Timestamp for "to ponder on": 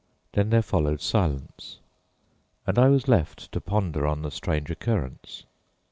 3.51-4.23